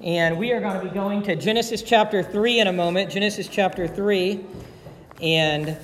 [0.00, 3.10] And we are going to be going to Genesis chapter 3 in a moment.
[3.10, 4.44] Genesis chapter 3.
[5.20, 5.76] And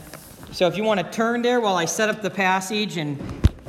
[0.52, 3.20] so if you want to turn there while I set up the passage and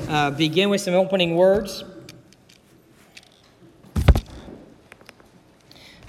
[0.08, 1.84] uh, begin with some opening words.
[4.05, 4.21] I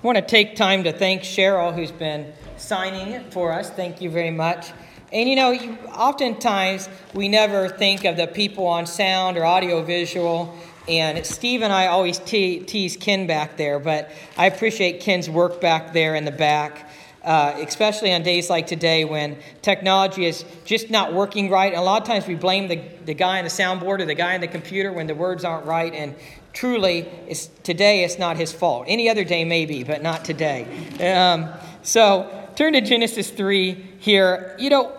[0.02, 3.70] want to take time to thank Cheryl, who's been signing for us.
[3.70, 4.66] Thank you very much.
[5.12, 5.54] And you know,
[5.94, 10.54] oftentimes we never think of the people on sound or audio visual
[10.88, 15.60] and Steve and I always te- tease Ken back there, but I appreciate Ken's work
[15.60, 16.88] back there in the back,
[17.24, 21.72] uh, especially on days like today when technology is just not working right.
[21.72, 24.14] And a lot of times we blame the, the guy on the soundboard or the
[24.14, 25.92] guy on the computer when the words aren't right.
[25.92, 26.14] And
[26.52, 28.84] truly, it's, today it's not his fault.
[28.86, 30.66] Any other day, maybe, but not today.
[31.00, 31.48] Um,
[31.82, 34.54] so turn to Genesis 3 here.
[34.58, 34.96] You know,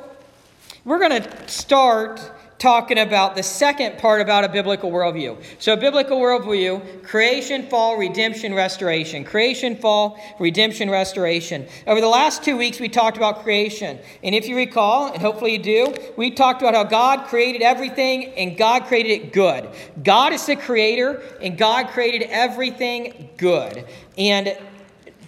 [0.84, 2.20] we're going to start
[2.60, 5.38] talking about the second part about a biblical worldview.
[5.60, 9.24] So, biblical worldview creation, fall, redemption, restoration.
[9.24, 11.68] Creation, fall, redemption, restoration.
[11.86, 14.00] Over the last two weeks, we talked about creation.
[14.24, 18.34] And if you recall, and hopefully you do, we talked about how God created everything
[18.36, 19.70] and God created it good.
[20.04, 23.86] God is the creator and God created everything good.
[24.18, 24.58] And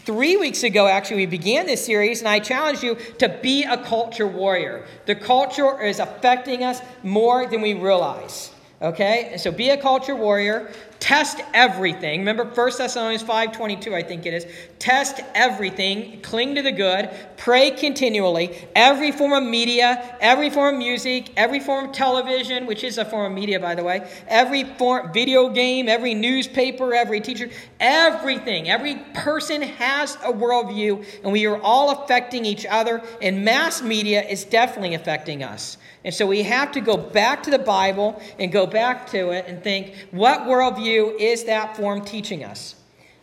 [0.05, 3.77] Three weeks ago, actually, we began this series, and I challenged you to be a
[3.77, 4.85] culture warrior.
[5.05, 8.51] The culture is affecting us more than we realize.
[8.81, 9.35] Okay?
[9.37, 10.71] So be a culture warrior.
[10.99, 12.19] Test everything.
[12.19, 14.45] Remember 1 Thessalonians 5.22, I think it is.
[14.79, 16.21] Test everything.
[16.21, 17.09] Cling to the good.
[17.37, 18.67] Pray continually.
[18.75, 23.05] Every form of media, every form of music, every form of television, which is a
[23.05, 27.49] form of media, by the way, every form, video game, every newspaper, every teacher,
[27.79, 28.69] everything.
[28.69, 34.21] Every person has a worldview, and we are all affecting each other, and mass media
[34.21, 35.77] is definitely affecting us.
[36.03, 39.45] And so we have to go back to the Bible and go back to it
[39.47, 42.75] and think, what worldview is that form teaching us?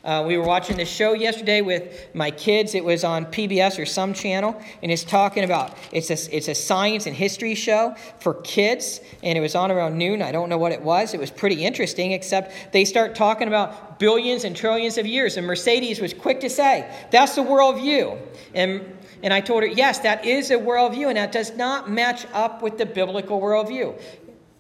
[0.07, 2.77] Uh, we were watching this show yesterday with my kids.
[2.77, 6.55] It was on PBS or some channel, and it's talking about it's a, it's a
[6.55, 10.23] science and history show for kids, and it was on around noon.
[10.23, 11.13] I don't know what it was.
[11.13, 15.45] It was pretty interesting, except they start talking about billions and trillions of years, and
[15.45, 18.17] Mercedes was quick to say that's the worldview.
[18.55, 22.27] And and I told her, yes, that is a worldview, and that does not match
[22.33, 24.01] up with the biblical worldview.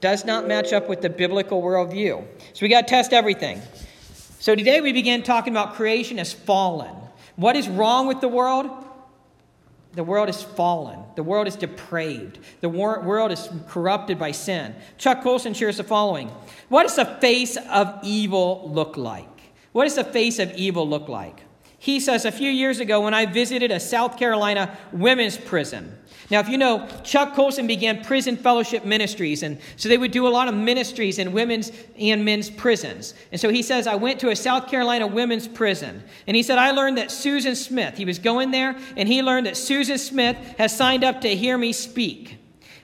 [0.00, 2.24] Does not match up with the biblical worldview.
[2.52, 3.60] So we got to test everything.
[4.38, 6.94] So today we begin talking about creation as fallen.
[7.36, 8.70] What is wrong with the world?
[9.94, 11.00] The world is fallen.
[11.16, 12.38] The world is depraved.
[12.60, 14.74] The world is corrupted by sin.
[14.98, 16.28] Chuck Colson shares the following
[16.68, 19.28] What does the face of evil look like?
[19.72, 21.45] What does the face of evil look like?
[21.78, 25.96] He says, a few years ago when I visited a South Carolina women's prison.
[26.30, 30.26] Now, if you know, Chuck Colson began prison fellowship ministries, and so they would do
[30.26, 33.14] a lot of ministries in women's and men's prisons.
[33.30, 36.58] And so he says, I went to a South Carolina women's prison, and he said,
[36.58, 40.36] I learned that Susan Smith, he was going there, and he learned that Susan Smith
[40.58, 42.38] has signed up to hear me speak.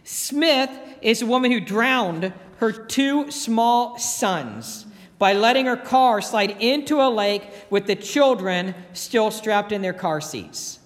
[0.05, 0.71] Smith
[1.01, 4.87] is a woman who drowned her two small sons
[5.23, 9.93] by letting her car slide into a lake with the children still strapped in their
[9.93, 10.81] car seats.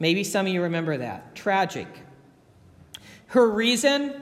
[0.00, 1.36] Maybe some of you remember that.
[1.36, 1.86] Tragic.
[3.28, 4.20] Her reason?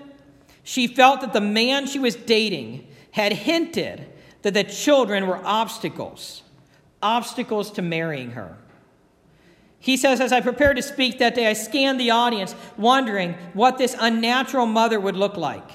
[0.62, 4.04] She felt that the man she was dating had hinted
[4.42, 6.42] that the children were obstacles,
[7.02, 8.58] obstacles to marrying her.
[9.78, 13.78] He says, As I prepared to speak that day, I scanned the audience, wondering what
[13.78, 15.70] this unnatural mother would look like.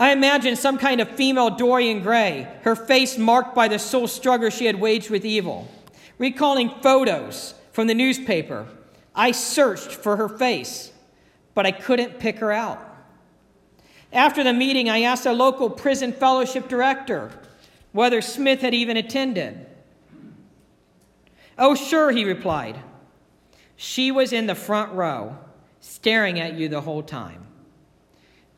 [0.00, 4.48] I imagine some kind of female Dorian Gray, her face marked by the soul struggle
[4.48, 5.68] she had waged with evil.
[6.16, 8.66] Recalling photos from the newspaper,
[9.14, 10.90] I searched for her face,
[11.54, 12.82] but I couldn't pick her out.
[14.10, 17.30] After the meeting, I asked a local prison fellowship director
[17.92, 19.66] whether Smith had even attended.
[21.58, 22.80] Oh, sure, he replied.
[23.76, 25.36] She was in the front row,
[25.80, 27.39] staring at you the whole time.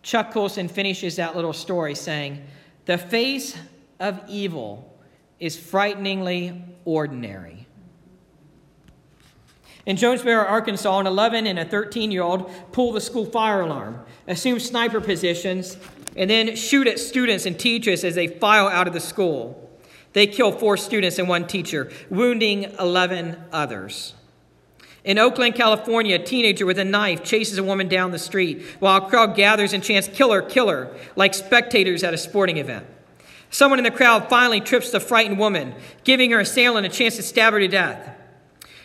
[0.03, 2.45] Chuck Colson finishes that little story saying,
[2.87, 3.57] The face
[4.01, 4.99] of evil
[5.39, 7.67] is frighteningly ordinary.
[9.87, 14.05] In Jonesboro, Arkansas, an 11 and a 13 year old pull the school fire alarm,
[14.29, 15.77] assume sniper positions,
[16.17, 19.59] and then shoot at students and teachers as they file out of the school.
[20.13, 24.15] They kill four students and one teacher, wounding 11 others.
[25.05, 29.05] In Oakland, California, a teenager with a knife chases a woman down the street while
[29.05, 32.87] a crowd gathers and chants, Kill her, kill her, like spectators at a sporting event.
[33.51, 37.23] Someone in the crowd finally trips the frightened woman, giving her assailant a chance to
[37.23, 38.17] stab her to death.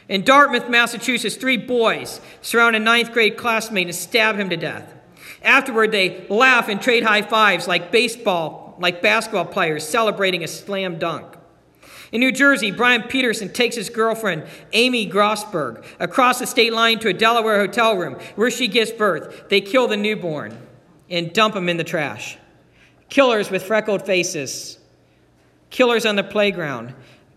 [0.09, 4.93] In Dartmouth, Massachusetts, three boys surround a ninth grade classmate and stab him to death.
[5.43, 10.97] Afterward, they laugh and trade high fives like baseball, like basketball players celebrating a slam
[10.97, 11.36] dunk.
[12.11, 17.09] In New Jersey, Brian Peterson takes his girlfriend, Amy Grossberg, across the state line to
[17.09, 19.49] a Delaware hotel room where she gives birth.
[19.49, 20.57] They kill the newborn
[21.09, 22.37] and dump him in the trash.
[23.09, 24.79] Killers with freckled faces,
[25.69, 26.93] killers on the playground,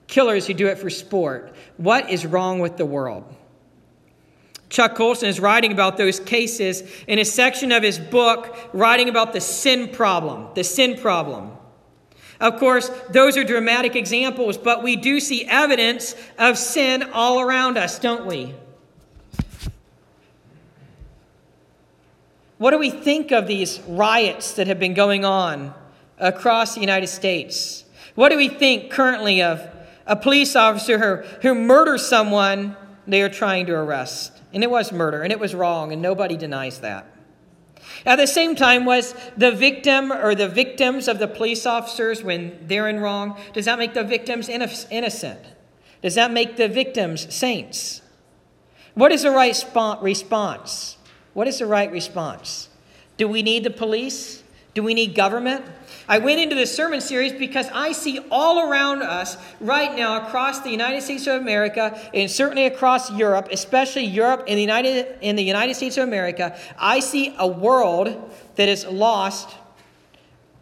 [0.06, 1.54] killers who do it for sport.
[1.76, 3.24] What is wrong with the world?
[4.68, 9.32] Chuck Colson is writing about those cases in a section of his book, writing about
[9.32, 10.46] the sin problem.
[10.54, 11.50] The sin problem.
[12.40, 17.76] Of course, those are dramatic examples, but we do see evidence of sin all around
[17.76, 18.54] us, don't we?
[22.56, 25.74] What do we think of these riots that have been going on
[26.18, 27.84] across the United States?
[28.14, 29.66] What do we think currently of
[30.06, 32.76] a police officer who, who murders someone
[33.06, 34.32] they are trying to arrest?
[34.52, 37.06] And it was murder, and it was wrong, and nobody denies that.
[38.06, 42.58] At the same time, was the victim or the victims of the police officers when
[42.66, 45.40] they're in wrong, does that make the victims innocent?
[46.02, 48.00] Does that make the victims saints?
[48.94, 49.54] What is the right
[50.00, 50.96] response?
[51.34, 52.68] What is the right response?
[53.16, 54.42] Do we need the police?
[54.74, 55.64] Do we need government?
[56.10, 60.58] I went into this sermon series because I see all around us right now across
[60.58, 65.36] the United States of America and certainly across Europe, especially Europe and the United in
[65.36, 69.56] the United States of America, I see a world that has lost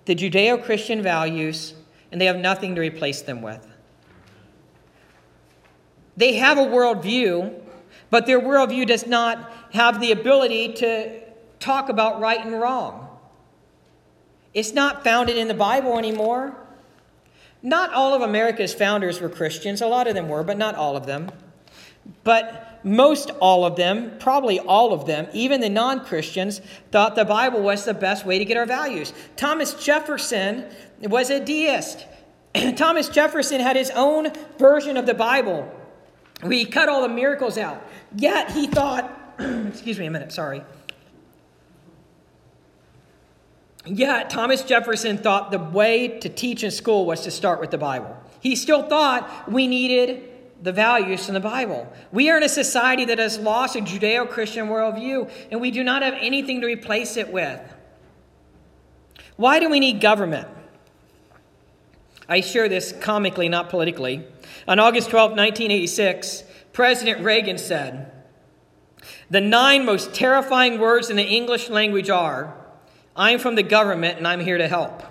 [0.05, 1.73] the Judeo-Christian values
[2.12, 3.67] and they have nothing to replace them with.
[6.19, 7.59] They have a worldview,
[8.11, 11.21] but their worldview does not have the ability to
[11.59, 13.07] talk about right and wrong.
[14.58, 16.52] It's not founded in the Bible anymore.
[17.62, 19.81] Not all of America's founders were Christians.
[19.81, 21.31] A lot of them were, but not all of them.
[22.25, 26.60] But most all of them, probably all of them, even the non Christians,
[26.90, 29.12] thought the Bible was the best way to get our values.
[29.37, 30.64] Thomas Jefferson
[31.02, 32.06] was a deist.
[32.76, 35.72] Thomas Jefferson had his own version of the Bible.
[36.43, 37.81] We cut all the miracles out.
[38.16, 40.64] Yet he thought, excuse me a minute, sorry.
[43.88, 47.79] Yet, Thomas Jefferson thought the way to teach in school was to start with the
[47.79, 48.17] Bible.
[48.40, 50.31] He still thought we needed
[50.62, 51.90] the values in the Bible.
[52.12, 55.82] We are in a society that has lost a Judeo Christian worldview, and we do
[55.82, 57.61] not have anything to replace it with.
[59.37, 60.49] Why do we need government?
[62.29, 64.26] I share this comically, not politically.
[64.67, 68.12] On August 12, 1986, President Reagan said,
[69.31, 72.55] The nine most terrifying words in the English language are
[73.19, 75.03] I'm from the government and I'm here to help.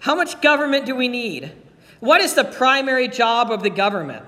[0.00, 1.52] How much government do we need?
[2.00, 4.26] What is the primary job of the government?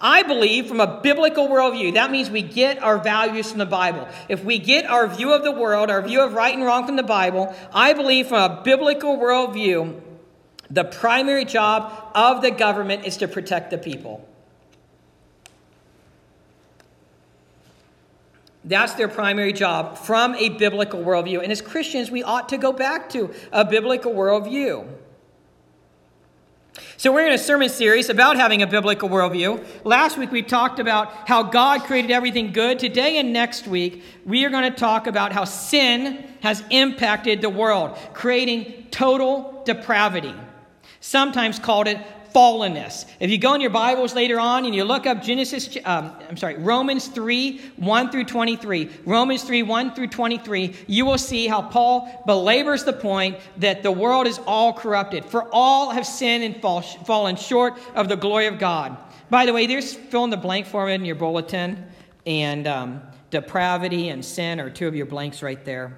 [0.00, 4.08] I believe from a biblical worldview, that means we get our values from the Bible.
[4.30, 6.96] If we get our view of the world, our view of right and wrong from
[6.96, 10.00] the Bible, I believe from a biblical worldview,
[10.70, 14.26] the primary job of the government is to protect the people.
[18.64, 21.42] That's their primary job from a biblical worldview.
[21.42, 24.88] And as Christians, we ought to go back to a biblical worldview.
[26.96, 29.64] So, we're in a sermon series about having a biblical worldview.
[29.84, 32.80] Last week, we talked about how God created everything good.
[32.80, 37.50] Today and next week, we are going to talk about how sin has impacted the
[37.50, 40.34] world, creating total depravity.
[40.98, 41.98] Sometimes called it
[42.34, 43.06] fallenness.
[43.20, 46.36] If you go in your Bibles later on and you look up Genesis, um, I'm
[46.36, 51.62] sorry, Romans 3, 1 through 23, Romans 3, 1 through 23, you will see how
[51.62, 55.24] Paul belabors the point that the world is all corrupted.
[55.24, 58.96] For all have sinned and fall, fallen short of the glory of God.
[59.30, 61.86] By the way, there's fill in the blank for it in your bulletin,
[62.26, 65.96] and um, depravity and sin are two of your blanks right there.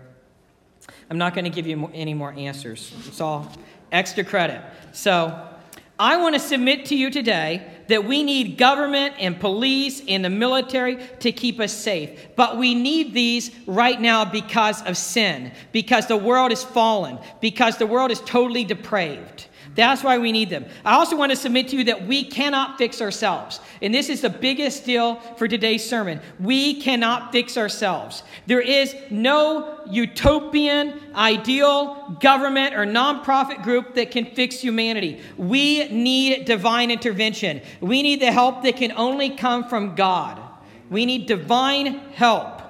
[1.09, 2.93] I'm not going to give you any more answers.
[3.07, 3.51] It's all
[3.91, 4.63] extra credit.
[4.93, 5.49] So,
[5.99, 10.31] I want to submit to you today that we need government and police and the
[10.31, 12.29] military to keep us safe.
[12.37, 17.79] But we need these right now because of sin, because the world is fallen, because
[17.79, 19.46] the world is totally depraved.
[19.77, 20.65] That's why we need them.
[20.85, 23.61] I also want to submit to you that we cannot fix ourselves.
[23.83, 26.21] And this is the biggest deal for today's sermon.
[26.41, 28.23] We cannot fix ourselves.
[28.47, 35.21] There is no utopian, ideal government or nonprofit group that can fix humanity.
[35.37, 37.61] We need divine intervention.
[37.81, 40.41] We need the help that can only come from God.
[40.89, 42.63] We need divine help.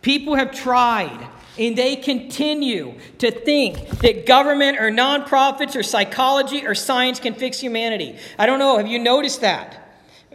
[0.00, 1.28] People have tried
[1.58, 7.58] and they continue to think that government or nonprofits or psychology or science can fix
[7.60, 8.16] humanity.
[8.38, 8.78] I don't know.
[8.78, 9.81] Have you noticed that?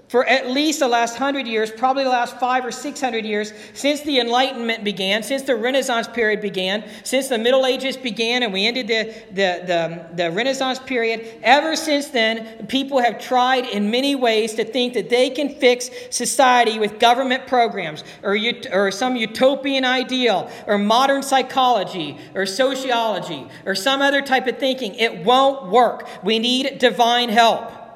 [0.08, 3.52] For at least the last hundred years, probably the last five or six hundred years,
[3.74, 8.54] since the Enlightenment began, since the Renaissance period began, since the Middle Ages began, and
[8.54, 13.92] we ended the, the, the, the Renaissance period, ever since then, people have tried in
[13.92, 18.38] many ways to think that they can fix society with government programs or,
[18.72, 24.96] or some utopian ideal or modern psychology or sociology or some other type of thinking.
[24.96, 26.08] It won't work.
[26.24, 27.87] We need divine help.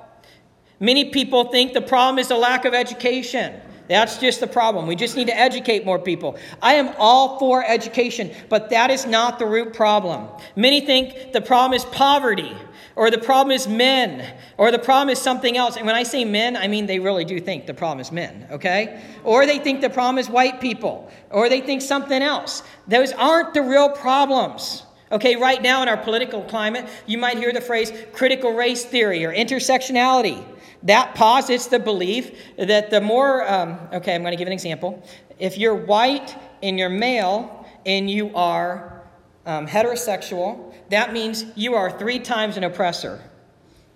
[0.81, 3.53] Many people think the problem is the lack of education.
[3.87, 4.87] That's just the problem.
[4.87, 6.37] We just need to educate more people.
[6.61, 10.27] I am all for education, but that is not the root problem.
[10.55, 12.55] Many think the problem is poverty,
[12.95, 15.77] or the problem is men, or the problem is something else.
[15.77, 18.47] And when I say men, I mean they really do think the problem is men,
[18.49, 19.03] okay?
[19.23, 22.63] Or they think the problem is white people, or they think something else.
[22.87, 24.83] Those aren't the real problems.
[25.11, 29.25] Okay, right now in our political climate, you might hear the phrase critical race theory
[29.25, 30.41] or intersectionality.
[30.83, 35.03] That posits the belief that the more, um, okay, I'm going to give an example.
[35.37, 39.03] If you're white and you're male and you are
[39.45, 43.21] um, heterosexual, that means you are three times an oppressor.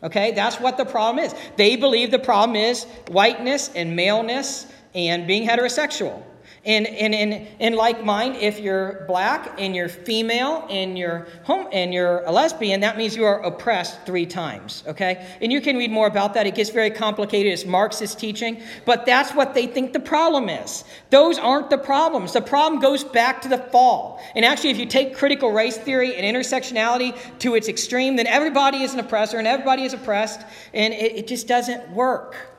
[0.03, 1.33] Okay, that's what the problem is.
[1.55, 6.21] They believe the problem is whiteness and maleness and being heterosexual.
[6.65, 11.93] And, in, in like mind, if you're black and you're female and you're home and
[11.93, 14.83] you're a lesbian, that means you are oppressed three times.
[14.87, 15.27] Okay?
[15.41, 16.47] And you can read more about that.
[16.47, 17.53] It gets very complicated.
[17.53, 18.63] It's Marxist teaching.
[18.85, 20.83] But that's what they think the problem is.
[21.11, 22.33] Those aren't the problems.
[22.33, 24.21] The problem goes back to the fall.
[24.35, 28.81] And actually, if you take critical race theory and intersectionality to its extreme, then everybody
[28.81, 30.41] is an oppressor and everybody is oppressed,
[30.73, 32.54] and it, it just doesn't work.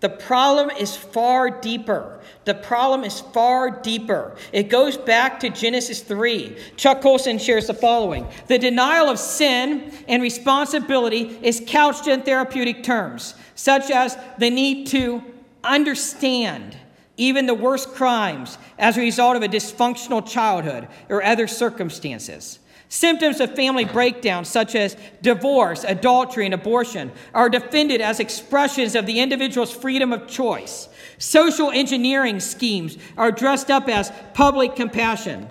[0.00, 2.20] The problem is far deeper.
[2.46, 4.34] The problem is far deeper.
[4.52, 6.56] It goes back to Genesis 3.
[6.76, 12.82] Chuck Colson shares the following The denial of sin and responsibility is couched in therapeutic
[12.82, 15.22] terms, such as the need to
[15.62, 16.76] understand
[17.18, 22.58] even the worst crimes as a result of a dysfunctional childhood or other circumstances.
[22.92, 29.06] Symptoms of family breakdown, such as divorce, adultery, and abortion, are defended as expressions of
[29.06, 30.88] the individual's freedom of choice.
[31.16, 35.48] Social engineering schemes are dressed up as public compassion.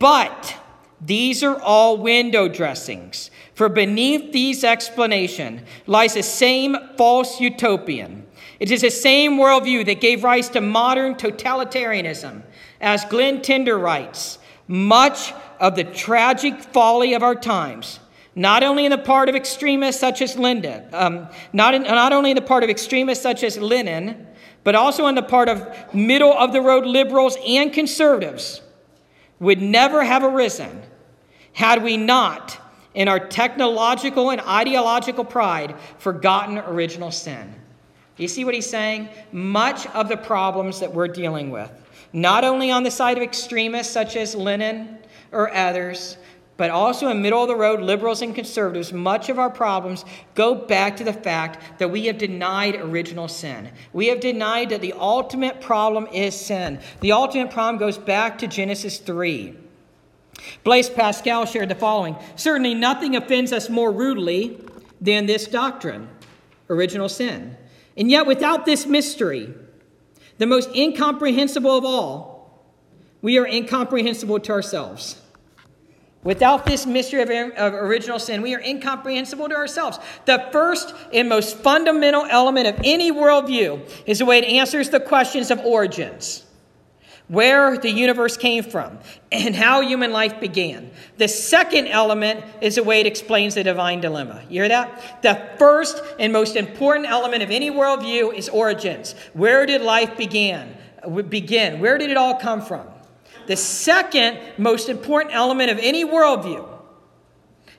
[0.00, 0.56] But
[1.00, 8.26] these are all window dressings, for beneath these explanations lies the same false utopian.
[8.58, 12.42] It is the same worldview that gave rise to modern totalitarianism.
[12.80, 15.32] As Glenn Tinder writes, much
[15.64, 17.98] of the tragic folly of our times,
[18.34, 22.32] not only in the part of extremists such as Linden, um, not, in, not only
[22.32, 24.26] in the part of extremists such as Lenin,
[24.62, 28.60] but also in the part of middle of the road liberals and conservatives,
[29.40, 30.82] would never have arisen
[31.54, 32.60] had we not,
[32.92, 37.54] in our technological and ideological pride, forgotten original sin.
[38.18, 39.08] You see what he's saying?
[39.32, 41.72] Much of the problems that we're dealing with,
[42.12, 44.98] not only on the side of extremists such as Lenin
[45.34, 46.16] or others,
[46.56, 50.54] but also in middle of the road liberals and conservatives, much of our problems go
[50.54, 53.70] back to the fact that we have denied original sin.
[53.92, 56.78] We have denied that the ultimate problem is sin.
[57.00, 59.56] The ultimate problem goes back to Genesis 3.
[60.62, 64.60] Blaise Pascal shared the following Certainly nothing offends us more rudely
[65.00, 66.08] than this doctrine,
[66.70, 67.56] original sin.
[67.96, 69.52] And yet, without this mystery,
[70.38, 72.64] the most incomprehensible of all,
[73.22, 75.20] we are incomprehensible to ourselves.
[76.24, 79.98] Without this mystery of, of, original sin, we are incomprehensible to ourselves.
[80.24, 85.00] The first and most fundamental element of any worldview is the way it answers the
[85.00, 86.44] questions of origins
[87.28, 88.98] where the universe came from
[89.32, 90.90] and how human life began.
[91.16, 94.42] The second element is the way it explains the divine dilemma.
[94.50, 95.22] You hear that?
[95.22, 99.14] The first and most important element of any worldview is origins.
[99.32, 100.76] Where did life begin?
[101.28, 101.80] Begin.
[101.80, 102.86] Where did it all come from?
[103.46, 106.68] The second most important element of any worldview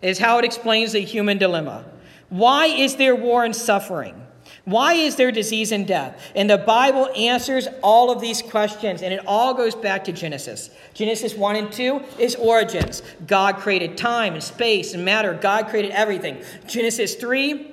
[0.01, 1.85] is how it explains the human dilemma.
[2.29, 4.21] Why is there war and suffering?
[4.65, 6.19] Why is there disease and death?
[6.35, 10.71] And the Bible answers all of these questions, and it all goes back to Genesis.
[10.93, 13.03] Genesis 1 and 2 is origins.
[13.27, 16.43] God created time and space and matter, God created everything.
[16.67, 17.71] Genesis 3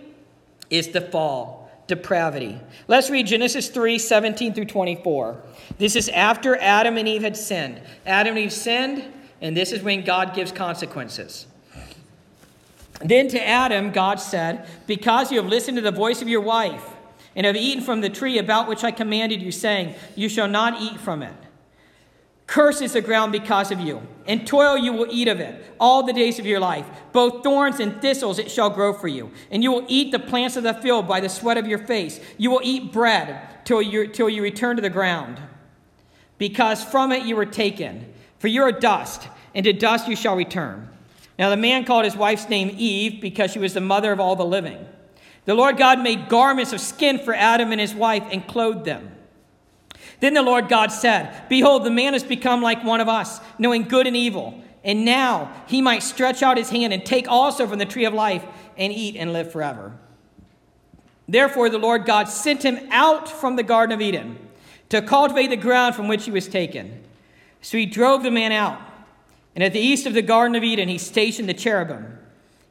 [0.69, 1.62] is the fall,
[1.95, 2.59] depravity.
[2.89, 5.43] Let's read Genesis 3 17 through 24.
[5.77, 7.83] This is after Adam and Eve had sinned.
[8.07, 9.05] Adam and Eve sinned,
[9.43, 11.47] and this is when God gives consequences.
[13.05, 16.89] Then to Adam, God said, Because you have listened to the voice of your wife,
[17.37, 20.81] and have eaten from the tree about which I commanded you, saying, You shall not
[20.81, 21.35] eat from it.
[22.53, 26.13] Curses the ground because of you, and toil you will eat of it all the
[26.13, 26.85] days of your life.
[27.11, 30.59] Both thorns and thistles it shall grow for you, and you will eat the plants
[30.59, 32.21] of the field by the sweat of your face.
[32.37, 35.41] You will eat bread till you, till you return to the ground,
[36.37, 38.13] because from it you were taken.
[38.39, 40.91] For you are dust, and to dust you shall return.
[41.39, 44.37] Now the man called his wife's name Eve because she was the mother of all
[44.37, 44.87] the living.
[45.47, 49.11] The Lord God made garments of skin for Adam and his wife and clothed them.
[50.23, 53.83] Then the Lord God said, Behold, the man has become like one of us, knowing
[53.83, 54.63] good and evil.
[54.85, 58.15] And now he might stretch out his hand and take also from the tree of
[58.15, 58.45] life
[58.79, 59.99] and eat and live forever.
[61.27, 64.39] Therefore, the Lord God sent him out from the Garden of Eden
[64.91, 67.03] to cultivate the ground from which he was taken.
[67.61, 68.81] So he drove the man out.
[69.57, 72.17] And at the east of the Garden of Eden, he stationed the cherubim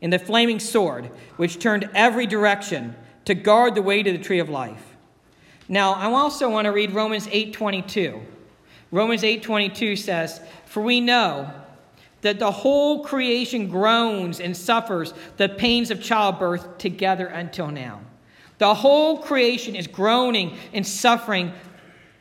[0.02, 4.40] and the flaming sword, which turned every direction to guard the way to the tree
[4.40, 4.91] of life.
[5.72, 8.20] Now, I also want to read Romans 8:22.
[8.92, 11.50] Romans 8:22 says, "For we know
[12.24, 18.02] that the whole creation groans and suffers the pains of childbirth together until now."
[18.58, 21.54] The whole creation is groaning and suffering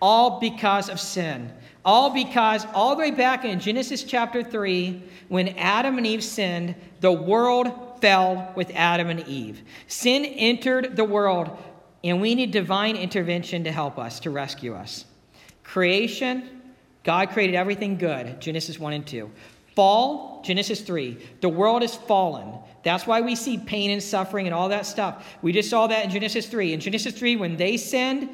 [0.00, 1.50] all because of sin.
[1.84, 6.76] All because, all the way back in Genesis chapter 3, when Adam and Eve sinned,
[7.00, 9.62] the world fell with Adam and Eve.
[9.88, 11.50] Sin entered the world
[12.02, 15.04] and we need divine intervention to help us, to rescue us.
[15.62, 16.62] Creation,
[17.04, 19.30] God created everything good, Genesis 1 and 2.
[19.76, 21.16] Fall, Genesis 3.
[21.40, 22.58] The world is fallen.
[22.82, 25.26] That's why we see pain and suffering and all that stuff.
[25.42, 26.72] We just saw that in Genesis 3.
[26.72, 28.30] In Genesis 3, when they sinned,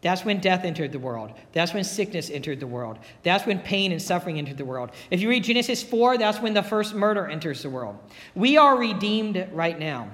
[0.00, 1.32] that's when death entered the world.
[1.52, 2.98] That's when sickness entered the world.
[3.22, 4.90] That's when pain and suffering entered the world.
[5.10, 7.96] If you read Genesis 4, that's when the first murder enters the world.
[8.34, 10.10] We are redeemed right now.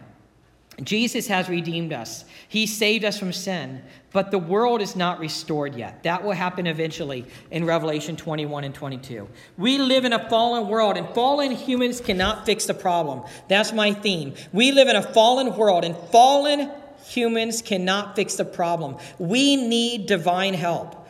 [0.82, 2.24] Jesus has redeemed us.
[2.48, 3.82] He saved us from sin,
[4.12, 6.04] but the world is not restored yet.
[6.04, 9.28] That will happen eventually in Revelation 21 and 22.
[9.56, 13.24] We live in a fallen world, and fallen humans cannot fix the problem.
[13.48, 14.34] That's my theme.
[14.52, 16.70] We live in a fallen world, and fallen
[17.04, 18.98] humans cannot fix the problem.
[19.18, 21.08] We need divine help.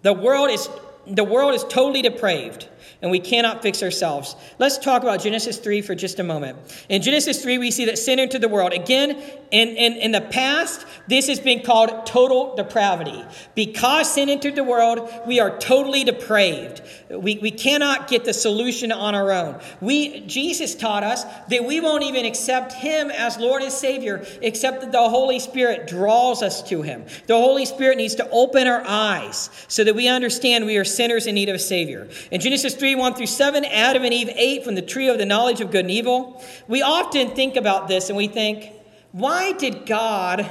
[0.00, 0.68] The world is,
[1.06, 2.68] the world is totally depraved
[3.02, 4.36] and we cannot fix ourselves.
[4.58, 6.56] Let's talk about Genesis 3 for just a moment.
[6.88, 8.72] In Genesis 3, we see that sin entered the world.
[8.72, 13.24] Again, in, in, in the past, this has been called total depravity.
[13.56, 16.80] Because sin entered the world, we are totally depraved.
[17.10, 19.60] We, we cannot get the solution on our own.
[19.80, 24.80] We, Jesus taught us that we won't even accept Him as Lord and Savior, except
[24.80, 27.04] that the Holy Spirit draws us to Him.
[27.26, 31.26] The Holy Spirit needs to open our eyes so that we understand we are sinners
[31.26, 32.08] in need of a Savior.
[32.30, 35.26] In Genesis 3, 1 through 7, Adam and Eve ate from the tree of the
[35.26, 36.42] knowledge of good and evil.
[36.68, 38.72] We often think about this and we think,
[39.12, 40.48] why did God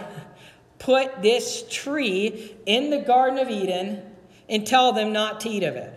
[0.79, 4.03] put this tree in the Garden of Eden
[4.49, 5.93] and tell them not to eat of it?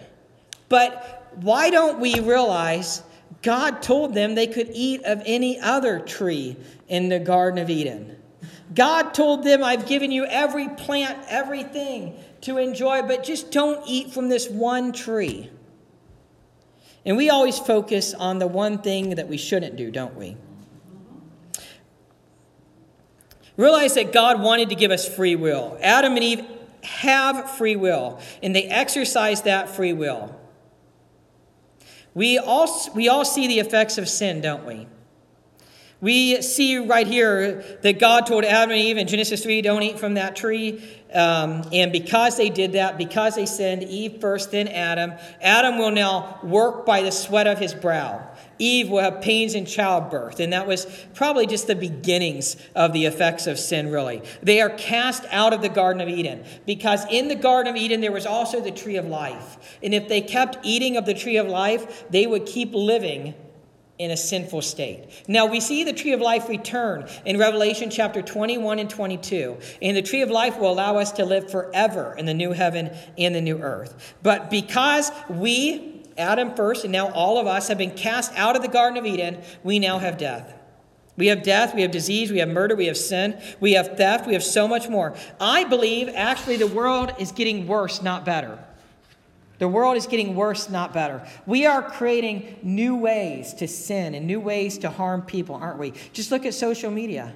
[0.69, 3.03] But why don't we realize
[3.43, 6.57] God told them they could eat of any other tree
[6.89, 8.17] in the Garden of Eden?
[8.75, 14.13] God told them, I've given you every plant, everything to enjoy, but just don't eat
[14.13, 15.51] from this one tree.
[17.07, 20.37] And we always focus on the one thing that we shouldn't do, don't we?
[23.57, 25.79] Realize that God wanted to give us free will.
[25.81, 26.45] Adam and Eve
[26.83, 30.39] have free will, and they exercise that free will.
[32.15, 34.87] We all, we all see the effects of sin, don't we?
[36.01, 39.99] We see right here that God told Adam and Eve in Genesis 3 don't eat
[39.99, 40.83] from that tree.
[41.15, 45.93] Um, and because they did that, because they sinned, Eve first, then Adam, Adam will
[45.93, 48.27] now work by the sweat of his brow.
[48.59, 50.41] Eve will have pains in childbirth.
[50.41, 54.23] And that was probably just the beginnings of the effects of sin, really.
[54.43, 58.01] They are cast out of the Garden of Eden because in the Garden of Eden
[58.01, 59.79] there was also the tree of life.
[59.83, 63.35] And if they kept eating of the tree of life, they would keep living
[63.99, 65.25] in a sinful state.
[65.29, 69.57] Now we see the tree of life return in Revelation chapter 21 and 22.
[69.83, 72.91] And the tree of life will allow us to live forever in the new heaven
[73.17, 74.15] and the new earth.
[74.23, 78.63] But because we, Adam first, and now all of us have been cast out of
[78.63, 80.53] the Garden of Eden, we now have death.
[81.17, 84.27] We have death, we have disease, we have murder, we have sin, we have theft,
[84.27, 85.15] we have so much more.
[85.41, 88.59] I believe actually the world is getting worse, not better.
[89.65, 91.27] The world is getting worse, not better.
[91.47, 95.95] We are creating new ways to sin and new ways to harm people, aren't we?
[96.13, 97.33] Just look at social media.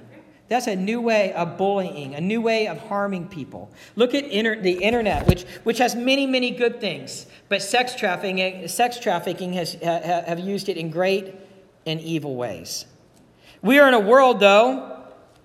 [0.47, 3.71] That's a new way of bullying, a new way of harming people.
[3.95, 8.67] Look at inter- the internet, which, which has many, many good things, but sex trafficking,
[8.67, 11.33] sex trafficking has ha, have used it in great
[11.87, 12.85] and evil ways.
[13.63, 14.98] We are in a world, though,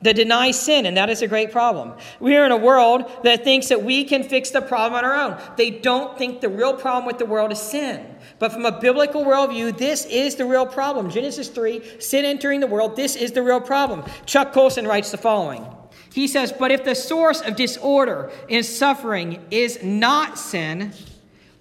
[0.04, 1.94] that deny sin, and that is a great problem.
[2.20, 5.16] We are in a world that thinks that we can fix the problem on our
[5.16, 5.40] own.
[5.56, 8.14] They don't think the real problem with the world is sin.
[8.38, 11.10] But from a biblical worldview, this is the real problem.
[11.10, 14.04] Genesis 3, sin entering the world, this is the real problem.
[14.26, 15.66] Chuck Colson writes the following
[16.12, 20.92] He says, But if the source of disorder and suffering is not sin,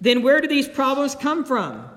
[0.02, 1.88] then where do these problems come from?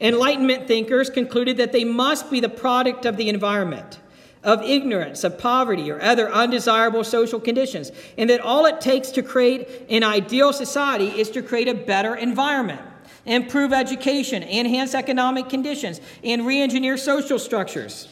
[0.00, 4.00] Enlightenment thinkers concluded that they must be the product of the environment
[4.44, 9.22] of ignorance, of poverty, or other undesirable social conditions, and that all it takes to
[9.22, 12.80] create an ideal society is to create a better environment,
[13.24, 18.08] improve education, enhance economic conditions, and re engineer social structures.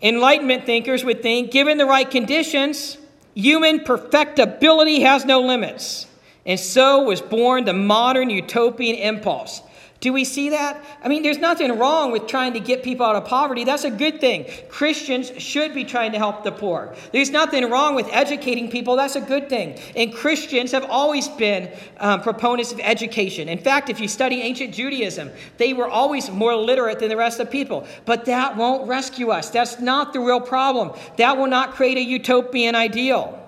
[0.00, 2.96] Enlightenment thinkers would think, given the right conditions,
[3.34, 6.06] human perfectibility has no limits.
[6.44, 9.62] And so was born the modern utopian impulse
[10.02, 10.84] do we see that?
[11.00, 13.62] I mean, there's nothing wrong with trying to get people out of poverty.
[13.62, 14.46] That's a good thing.
[14.68, 16.96] Christians should be trying to help the poor.
[17.12, 18.96] There's nothing wrong with educating people.
[18.96, 19.78] That's a good thing.
[19.94, 23.48] And Christians have always been um, proponents of education.
[23.48, 27.38] In fact, if you study ancient Judaism, they were always more literate than the rest
[27.38, 27.86] of people.
[28.04, 29.50] But that won't rescue us.
[29.50, 30.98] That's not the real problem.
[31.16, 33.38] That will not create a utopian ideal.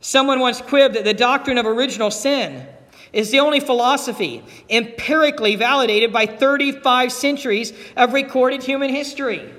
[0.00, 2.68] Someone once quipped that the doctrine of original sin
[3.12, 9.52] is the only philosophy empirically validated by 35 centuries of recorded human history.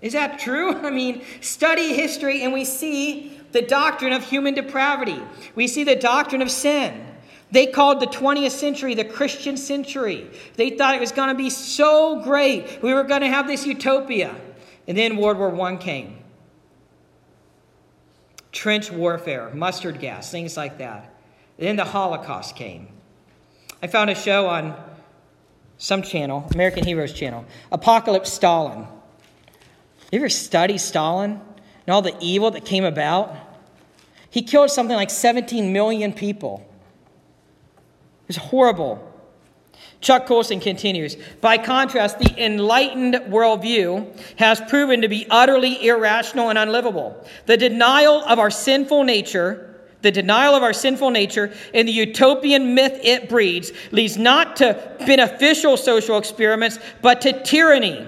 [0.00, 0.76] Is that true?
[0.82, 5.20] I mean, study history and we see the doctrine of human depravity.
[5.54, 7.06] We see the doctrine of sin.
[7.50, 10.30] They called the 20th century the Christian century.
[10.56, 12.82] They thought it was going to be so great.
[12.82, 14.34] We were going to have this utopia.
[14.88, 16.18] And then World War I came.
[18.52, 21.11] Trench warfare, mustard gas, things like that.
[21.62, 22.88] Then the Holocaust came.
[23.80, 24.74] I found a show on
[25.78, 28.88] some channel, American Heroes channel, Apocalypse Stalin.
[30.10, 31.40] You ever study Stalin
[31.86, 33.36] and all the evil that came about?
[34.28, 36.68] He killed something like 17 million people.
[38.24, 39.08] It was horrible.
[40.00, 46.58] Chuck Colson continues By contrast, the enlightened worldview has proven to be utterly irrational and
[46.58, 47.24] unlivable.
[47.46, 49.71] The denial of our sinful nature
[50.02, 54.96] the denial of our sinful nature and the utopian myth it breeds leads not to
[55.00, 58.06] beneficial social experiments, but to tyranny.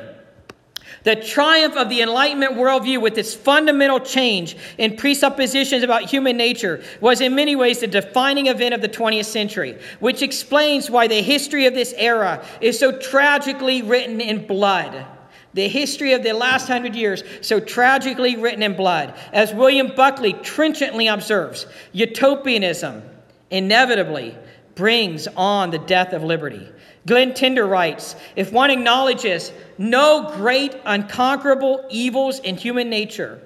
[1.05, 6.83] The triumph of the Enlightenment worldview, with its fundamental change in presuppositions about human nature,
[7.01, 11.21] was in many ways the defining event of the 20th century, which explains why the
[11.21, 15.07] history of this era is so tragically written in blood
[15.55, 19.14] the history of the last hundred years so tragically written in blood.
[19.33, 23.03] As William Buckley trenchantly observes, utopianism
[23.51, 24.37] inevitably
[24.75, 26.69] brings on the death of liberty.
[27.07, 33.40] Glenn Tinder writes If one acknowledges no great unconquerable evils in human nature,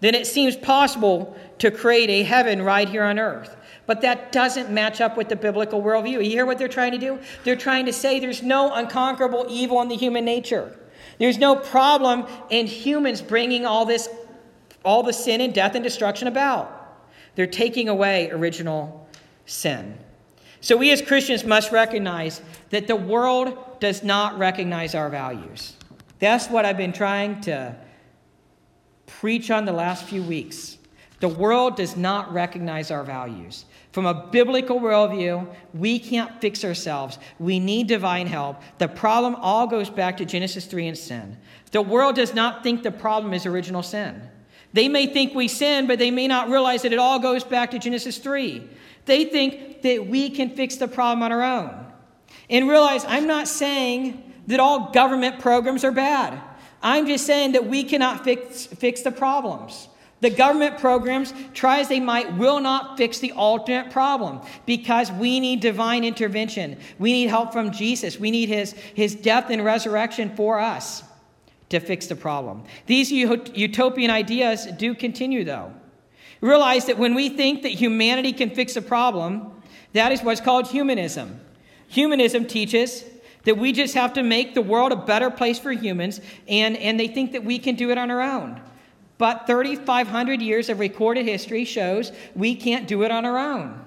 [0.00, 3.56] then it seems possible to create a heaven right here on earth.
[3.86, 6.24] But that doesn't match up with the biblical worldview.
[6.24, 7.18] You hear what they're trying to do?
[7.44, 10.74] They're trying to say there's no unconquerable evil in the human nature.
[11.18, 14.08] There's no problem in humans bringing all this,
[14.84, 16.70] all the sin and death and destruction about.
[17.34, 19.08] They're taking away original
[19.46, 19.98] sin.
[20.60, 25.76] So we as Christians must recognize that the world does not recognize our values.
[26.20, 27.76] That's what I've been trying to
[29.06, 30.78] preach on the last few weeks.
[31.20, 33.66] The world does not recognize our values.
[33.94, 37.16] From a biblical worldview, we can't fix ourselves.
[37.38, 38.60] We need divine help.
[38.78, 41.36] The problem all goes back to Genesis 3 and sin.
[41.70, 44.20] The world does not think the problem is original sin.
[44.72, 47.70] They may think we sin, but they may not realize that it all goes back
[47.70, 48.68] to Genesis 3.
[49.04, 51.86] They think that we can fix the problem on our own.
[52.50, 56.42] And realize I'm not saying that all government programs are bad.
[56.82, 59.86] I'm just saying that we cannot fix, fix the problems.
[60.24, 65.38] The government programs, try as they might, will not fix the ultimate problem because we
[65.38, 66.78] need divine intervention.
[66.98, 68.18] We need help from Jesus.
[68.18, 71.02] We need his, his death and resurrection for us
[71.68, 72.64] to fix the problem.
[72.86, 75.74] These utopian ideas do continue, though.
[76.40, 79.52] Realize that when we think that humanity can fix a problem,
[79.92, 81.38] that is what's called humanism.
[81.88, 83.04] Humanism teaches
[83.42, 86.98] that we just have to make the world a better place for humans, and, and
[86.98, 88.62] they think that we can do it on our own.
[89.16, 93.80] But 3,500 years of recorded history shows we can't do it on our own.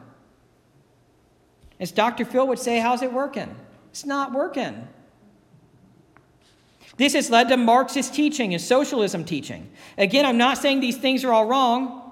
[1.79, 2.25] As Dr.
[2.25, 3.55] Phil would say, how's it working?
[3.91, 4.87] It's not working.
[6.97, 9.69] This has led to Marxist teaching and socialism teaching.
[9.97, 12.11] Again, I'm not saying these things are all wrong.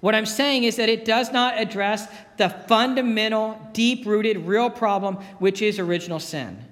[0.00, 5.16] What I'm saying is that it does not address the fundamental, deep rooted, real problem,
[5.38, 6.64] which is original sin.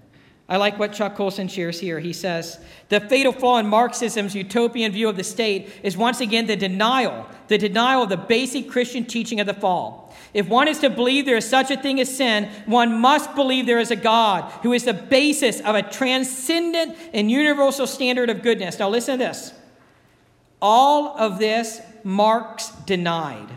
[0.51, 2.01] I like what Chuck Colson shares here.
[2.01, 2.59] He says,
[2.89, 7.29] The fatal flaw in Marxism's utopian view of the state is once again the denial,
[7.47, 10.13] the denial of the basic Christian teaching of the fall.
[10.35, 13.67] If one is to believe there is such a thing as sin, one must believe
[13.67, 18.43] there is a God who is the basis of a transcendent and universal standard of
[18.43, 18.77] goodness.
[18.81, 19.55] Now, listen to this.
[20.61, 23.49] All of this Marx denied.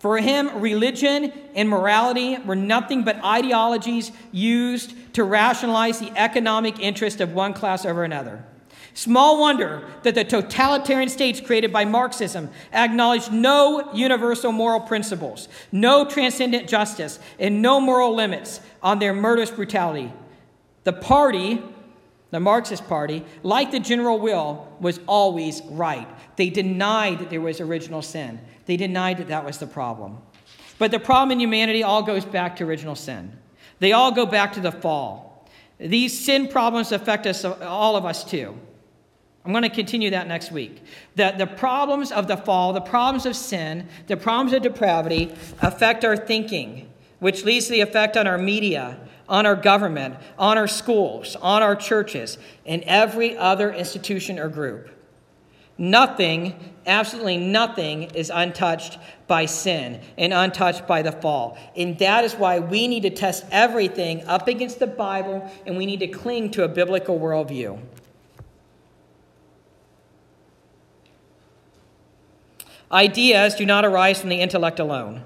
[0.00, 7.20] For him, religion and morality were nothing but ideologies used to rationalize the economic interest
[7.20, 8.42] of one class over another.
[8.94, 16.06] Small wonder that the totalitarian states created by Marxism acknowledged no universal moral principles, no
[16.06, 20.12] transcendent justice, and no moral limits on their murderous brutality.
[20.84, 21.62] The party,
[22.30, 26.08] the Marxist Party, like the general will, was always right.
[26.36, 28.40] They denied that there was original sin.
[28.66, 30.18] They denied that that was the problem.
[30.78, 33.36] But the problem in humanity all goes back to original sin.
[33.80, 35.48] They all go back to the fall.
[35.78, 38.54] These sin problems affect us, all of us too.
[39.44, 40.82] I'm going to continue that next week.
[41.16, 46.04] The, the problems of the fall, the problems of sin, the problems of depravity affect
[46.04, 46.90] our thinking,
[47.20, 51.62] which leads to the effect on our media, on our government, on our schools, on
[51.62, 54.90] our churches, and every other institution or group.
[55.78, 61.56] Nothing, absolutely nothing, is untouched by sin and untouched by the fall.
[61.74, 65.86] And that is why we need to test everything up against the Bible and we
[65.86, 67.80] need to cling to a biblical worldview.
[72.92, 75.22] Ideas do not arise from the intellect alone.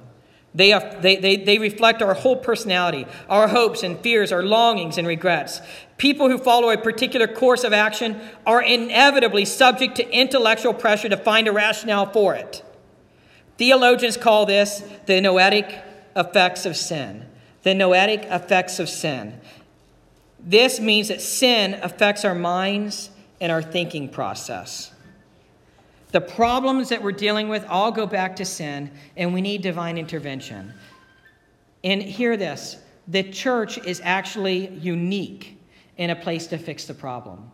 [0.54, 4.98] They, are, they, they, they reflect our whole personality, our hopes and fears, our longings
[4.98, 5.60] and regrets.
[5.96, 11.16] People who follow a particular course of action are inevitably subject to intellectual pressure to
[11.16, 12.62] find a rationale for it.
[13.58, 15.82] Theologians call this the noetic
[16.14, 17.26] effects of sin.
[17.64, 19.40] The noetic effects of sin.
[20.38, 24.92] This means that sin affects our minds and our thinking process.
[26.14, 29.98] The problems that we're dealing with all go back to sin, and we need divine
[29.98, 30.72] intervention.
[31.82, 32.76] And hear this
[33.08, 35.60] the church is actually unique
[35.96, 37.50] in a place to fix the problem.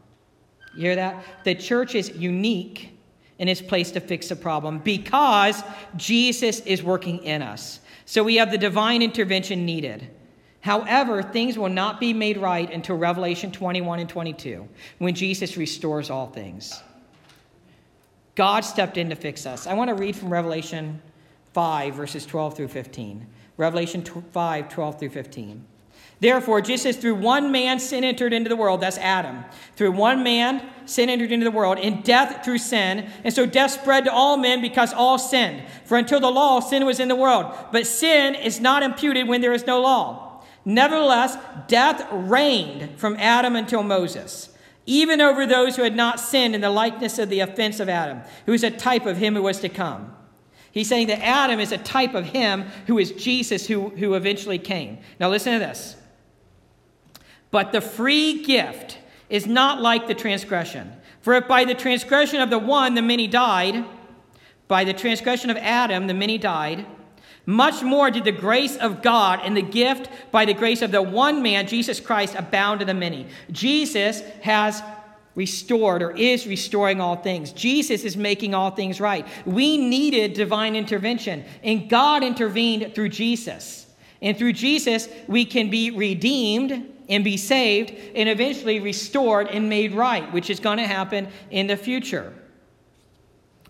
[0.75, 1.25] You hear that?
[1.44, 2.99] The church is unique
[3.38, 5.62] in its place to fix the problem because
[5.96, 7.81] Jesus is working in us.
[8.05, 10.11] So we have the divine intervention needed.
[10.61, 14.68] However, things will not be made right until Revelation 21 and 22
[14.99, 16.83] when Jesus restores all things.
[18.35, 19.66] God stepped in to fix us.
[19.66, 21.01] I want to read from Revelation
[21.53, 23.27] 5, verses 12 through 15.
[23.57, 25.64] Revelation 5, 12 through 15.
[26.21, 29.43] Therefore, just as through one man sin entered into the world, that's Adam,
[29.75, 33.71] through one man sin entered into the world, and death through sin, and so death
[33.71, 35.62] spread to all men because all sinned.
[35.87, 39.40] For until the law, sin was in the world, but sin is not imputed when
[39.40, 40.43] there is no law.
[40.64, 41.38] Nevertheless,
[41.69, 44.50] death reigned from Adam until Moses
[44.90, 48.22] even over those who had not sinned in the likeness of the offense of Adam,
[48.44, 50.12] who is a type of him who was to come.
[50.72, 54.59] He's saying that Adam is a type of him who is Jesus who, who eventually
[54.59, 54.98] came.
[55.20, 55.94] Now, listen to this.
[57.53, 58.98] But the free gift
[59.29, 60.92] is not like the transgression.
[61.20, 63.85] For if by the transgression of the one the many died,
[64.66, 66.85] by the transgression of Adam the many died,
[67.51, 71.03] much more did the grace of God and the gift by the grace of the
[71.03, 73.27] one man, Jesus Christ, abound to the many.
[73.51, 74.83] Jesus has
[75.35, 77.53] restored or is restoring all things.
[77.53, 79.27] Jesus is making all things right.
[79.47, 83.87] We needed divine intervention, and God intervened through Jesus.
[84.23, 89.93] And through Jesus, we can be redeemed and be saved and eventually restored and made
[89.93, 92.33] right, which is going to happen in the future.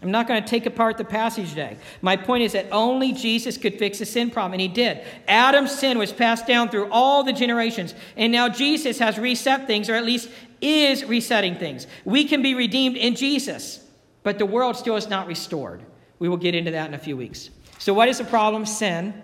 [0.03, 1.77] I'm not going to take apart the passage today.
[2.01, 5.05] My point is that only Jesus could fix the sin problem, and he did.
[5.29, 9.91] Adam's sin was passed down through all the generations, and now Jesus has reset things,
[9.91, 10.31] or at least
[10.63, 11.87] is resetting things.
[12.07, 13.85] We can be redeemed in Jesus,
[14.23, 15.83] but the world still is not restored.
[16.19, 17.51] We will get into that in a few weeks.
[17.79, 18.65] So, what is the problem?
[18.65, 19.23] Sin.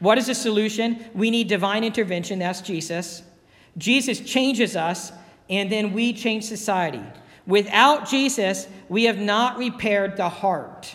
[0.00, 1.04] What is the solution?
[1.14, 2.38] We need divine intervention.
[2.38, 3.22] That's Jesus.
[3.76, 5.12] Jesus changes us,
[5.48, 7.02] and then we change society.
[7.48, 10.94] Without Jesus, we have not repaired the heart.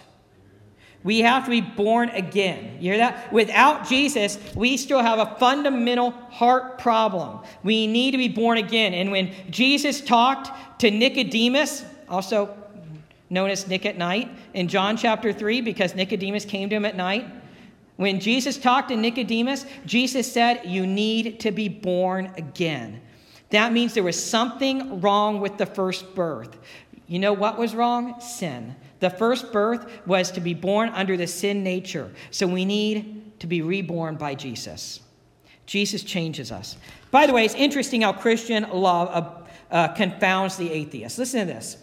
[1.03, 2.75] We have to be born again.
[2.75, 3.33] You hear that?
[3.33, 7.39] Without Jesus, we still have a fundamental heart problem.
[7.63, 8.93] We need to be born again.
[8.93, 12.55] And when Jesus talked to Nicodemus, also
[13.29, 16.95] known as Nick at night, in John chapter 3, because Nicodemus came to him at
[16.95, 17.25] night,
[17.95, 23.01] when Jesus talked to Nicodemus, Jesus said, You need to be born again.
[23.53, 26.57] That means there was something wrong with the first birth.
[27.05, 28.19] You know what was wrong?
[28.19, 28.75] Sin.
[28.99, 32.11] The first birth was to be born under the sin nature.
[32.31, 35.01] So we need to be reborn by Jesus.
[35.67, 36.77] Jesus changes us.
[37.11, 41.19] By the way, it's interesting how Christian love uh, uh, confounds the atheist.
[41.19, 41.77] Listen to this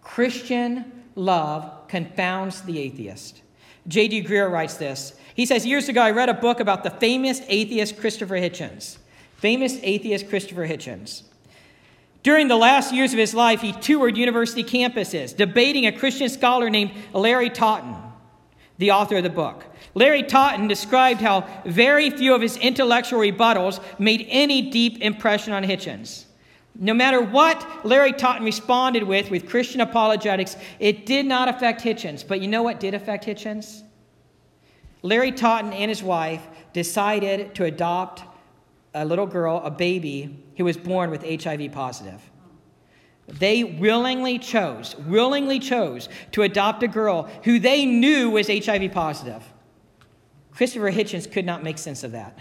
[0.00, 3.42] Christian love confounds the atheist.
[3.86, 4.24] J.D.
[4.24, 5.12] Greear writes this.
[5.34, 8.96] He says, Years ago, I read a book about the famous atheist Christopher Hitchens.
[9.38, 11.22] Famous atheist Christopher Hitchens.
[12.24, 16.68] During the last years of his life, he toured university campuses, debating a Christian scholar
[16.68, 17.94] named Larry Taunton,
[18.78, 19.64] the author of the book.
[19.94, 25.62] Larry Taunton described how very few of his intellectual rebuttals made any deep impression on
[25.62, 26.24] Hitchens.
[26.74, 32.26] No matter what Larry Taunton responded with with Christian apologetics, it did not affect Hitchens.
[32.26, 33.82] But you know what did affect Hitchens?
[35.02, 38.22] Larry Taunton and his wife decided to adopt
[39.02, 42.20] a little girl, a baby, who was born with HIV positive.
[43.28, 49.42] They willingly chose, willingly chose to adopt a girl who they knew was HIV positive.
[50.52, 52.38] Christopher Hitchens could not make sense of that.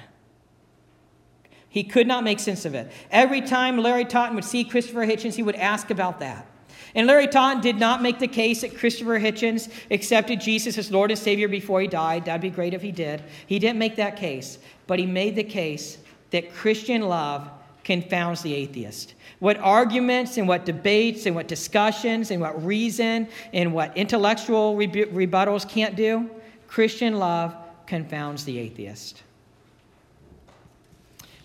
[1.70, 2.92] He could not make sense of it.
[3.12, 6.48] Every time Larry Taunton would see Christopher Hitchens, he would ask about that.
[6.96, 11.12] And Larry Taunton did not make the case that Christopher Hitchens accepted Jesus as Lord
[11.12, 12.26] and Savior before he died.
[12.26, 13.24] That'd be great if he did.
[13.46, 15.98] He didn't make that case, but he made the case
[16.32, 17.50] that Christian love
[17.84, 19.14] confounds the atheist.
[19.40, 25.68] What arguments and what debates and what discussions and what reason and what intellectual rebuttals
[25.68, 26.30] can't do,
[26.68, 29.24] Christian love confounds the atheist.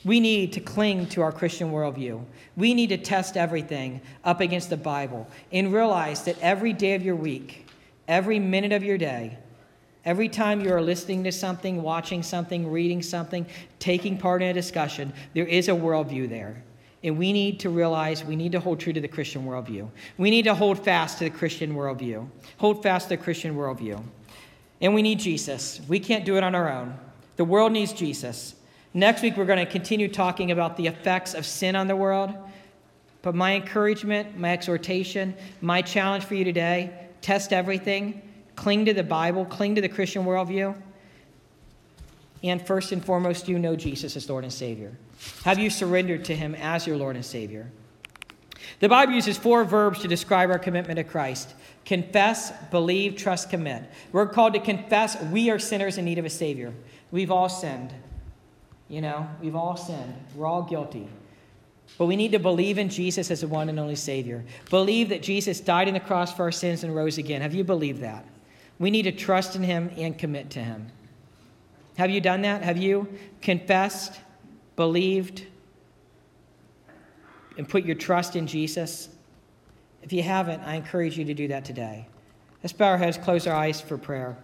[0.05, 2.25] We need to cling to our Christian worldview.
[2.57, 7.05] We need to test everything up against the Bible and realize that every day of
[7.05, 7.69] your week,
[8.09, 9.39] every minute of your day,
[10.05, 13.47] every time you are listening to something, watching something, reading something,
[13.79, 16.63] taking part in a discussion, there is a worldview there.
[17.05, 19.89] And we need to realize we need to hold true to the Christian worldview.
[20.19, 22.29] We need to hold fast to the Christian worldview.
[22.59, 24.03] Hold fast to the Christian worldview.
[24.81, 25.81] And we need Jesus.
[25.89, 26.97] We can't do it on our own.
[27.37, 28.55] The world needs Jesus.
[28.95, 32.33] Next week, we're going to continue talking about the effects of sin on the world.
[33.23, 38.21] But my encouragement, my exhortation, my challenge for you today test everything,
[38.57, 40.75] cling to the Bible, cling to the Christian worldview.
[42.43, 44.97] And first and foremost, you know Jesus as Lord and Savior.
[45.45, 47.71] Have you surrendered to Him as your Lord and Savior?
[48.81, 53.83] The Bible uses four verbs to describe our commitment to Christ confess, believe, trust, commit.
[54.13, 56.73] We're called to confess we are sinners in need of a Savior.
[57.11, 57.93] We've all sinned.
[58.89, 60.15] You know, we've all sinned.
[60.37, 61.09] We're all guilty.
[61.99, 64.45] But we need to believe in Jesus as the one and only Savior.
[64.71, 67.43] Believe that Jesus died on the cross for our sins and rose again.
[67.43, 68.25] Have you believed that?
[68.79, 70.91] We need to trust in Him and commit to Him.
[71.99, 72.63] Have you done that?
[72.63, 73.09] Have you
[73.41, 74.19] confessed,
[74.77, 75.47] believed,
[77.57, 79.09] and put your trust in Jesus?
[80.03, 82.07] If you haven't, I encourage you to do that today.
[82.63, 84.37] Let's bow our heads, close our eyes for prayer.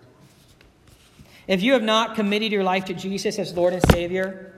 [1.47, 4.53] If you have not committed your life to Jesus as Lord and Savior,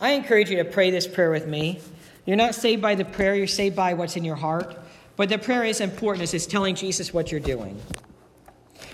[0.00, 1.80] I encourage you to pray this prayer with me.
[2.24, 4.78] You're not saved by the prayer, you're saved by what's in your heart.
[5.18, 7.76] But the prayer is important as it's telling Jesus what you're doing.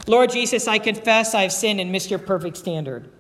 [0.07, 3.11] Lord Jesus, I confess I've sinned and missed your perfect standard.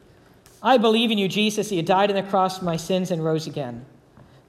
[0.62, 3.22] I believe in you, Jesus, that you died on the cross for my sins and
[3.22, 3.84] rose again.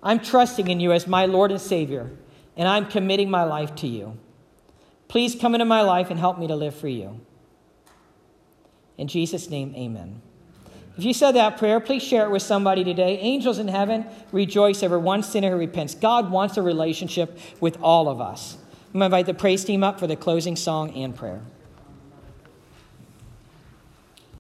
[0.02, 2.10] I'm trusting in you as my Lord and Savior,
[2.56, 4.18] and I'm committing my life to you.
[5.10, 7.20] Please come into my life and help me to live for you.
[8.98, 10.22] In Jesus' name, amen.
[10.98, 13.20] If you said that prayer, please share it with somebody today.
[13.20, 15.94] Angels in heaven rejoice over one sinner who repents.
[15.94, 18.58] God wants a relationship with all of us.
[18.94, 21.42] I'm going to invite the praise team up for the closing song and prayer.